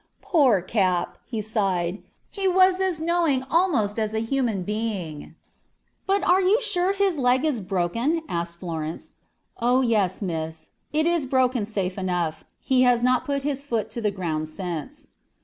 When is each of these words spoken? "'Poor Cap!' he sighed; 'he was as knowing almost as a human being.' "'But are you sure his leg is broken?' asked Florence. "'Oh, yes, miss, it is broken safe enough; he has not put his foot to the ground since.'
"'Poor 0.19 0.63
Cap!' 0.63 1.19
he 1.27 1.43
sighed; 1.43 2.01
'he 2.31 2.47
was 2.47 2.79
as 2.81 2.99
knowing 2.99 3.43
almost 3.51 3.99
as 3.99 4.15
a 4.15 4.19
human 4.19 4.63
being.' 4.63 5.35
"'But 6.07 6.23
are 6.27 6.41
you 6.41 6.59
sure 6.59 6.93
his 6.93 7.19
leg 7.19 7.45
is 7.45 7.61
broken?' 7.61 8.23
asked 8.27 8.57
Florence. 8.57 9.11
"'Oh, 9.59 9.81
yes, 9.81 10.19
miss, 10.19 10.71
it 10.91 11.05
is 11.05 11.27
broken 11.27 11.65
safe 11.65 11.99
enough; 11.99 12.43
he 12.59 12.81
has 12.81 13.03
not 13.03 13.25
put 13.25 13.43
his 13.43 13.61
foot 13.61 13.91
to 13.91 14.01
the 14.01 14.09
ground 14.09 14.49
since.' 14.49 15.09